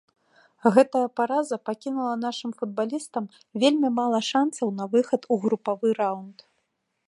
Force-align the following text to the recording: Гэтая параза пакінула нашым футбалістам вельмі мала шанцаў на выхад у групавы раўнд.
Гэтая 0.77 1.03
параза 1.19 1.57
пакінула 1.69 2.15
нашым 2.23 2.51
футбалістам 2.61 3.23
вельмі 3.65 3.89
мала 4.01 4.19
шанцаў 4.31 4.67
на 4.81 4.85
выхад 4.95 5.21
у 5.37 5.41
групавы 5.45 5.87
раўнд. 6.03 6.37